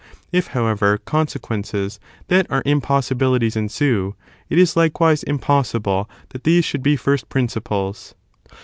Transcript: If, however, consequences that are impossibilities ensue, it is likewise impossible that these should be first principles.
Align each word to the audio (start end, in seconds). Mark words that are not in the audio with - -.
If, 0.31 0.47
however, 0.57 0.97
consequences 0.97 1.99
that 2.27 2.47
are 2.49 2.63
impossibilities 2.65 3.55
ensue, 3.55 4.15
it 4.49 4.57
is 4.57 4.75
likewise 4.75 5.21
impossible 5.21 6.09
that 6.29 6.43
these 6.43 6.65
should 6.65 6.81
be 6.81 6.95
first 6.95 7.29
principles. 7.29 8.15